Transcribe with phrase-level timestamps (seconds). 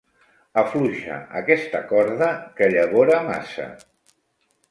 [0.61, 3.67] Afluixa aquesta corda, que llavora massa.